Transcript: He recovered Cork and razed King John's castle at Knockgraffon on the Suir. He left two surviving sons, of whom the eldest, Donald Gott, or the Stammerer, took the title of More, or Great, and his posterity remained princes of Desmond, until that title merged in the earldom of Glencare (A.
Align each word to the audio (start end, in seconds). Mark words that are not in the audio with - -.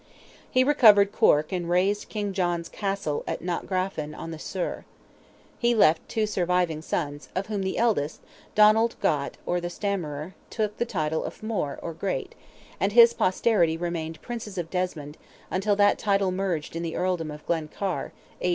He 0.49 0.63
recovered 0.63 1.11
Cork 1.11 1.51
and 1.51 1.69
razed 1.69 2.09
King 2.09 2.33
John's 2.33 2.69
castle 2.69 3.23
at 3.27 3.43
Knockgraffon 3.43 4.15
on 4.15 4.31
the 4.31 4.39
Suir. 4.39 4.83
He 5.59 5.75
left 5.75 6.09
two 6.09 6.25
surviving 6.25 6.81
sons, 6.81 7.29
of 7.35 7.45
whom 7.45 7.61
the 7.61 7.77
eldest, 7.77 8.19
Donald 8.55 8.95
Gott, 8.99 9.37
or 9.45 9.61
the 9.61 9.69
Stammerer, 9.69 10.33
took 10.49 10.77
the 10.79 10.85
title 10.85 11.23
of 11.23 11.43
More, 11.43 11.77
or 11.83 11.93
Great, 11.93 12.33
and 12.79 12.93
his 12.93 13.13
posterity 13.13 13.77
remained 13.77 14.19
princes 14.23 14.57
of 14.57 14.71
Desmond, 14.71 15.19
until 15.51 15.75
that 15.75 15.99
title 15.99 16.31
merged 16.31 16.75
in 16.75 16.81
the 16.81 16.95
earldom 16.95 17.29
of 17.29 17.45
Glencare 17.45 18.11
(A. 18.41 18.49